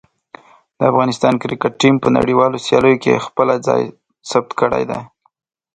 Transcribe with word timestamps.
د 0.77 0.79
افغانستان 0.91 1.33
کرکټ 1.41 1.73
ټیم 1.81 1.95
په 2.03 2.09
نړیوالو 2.17 2.61
سیالیو 2.65 3.01
کې 3.03 3.23
خپله 3.25 3.53
ځای 3.67 3.81
ثبت 4.31 4.51
کړی 4.59 4.83
دی. 4.89 5.01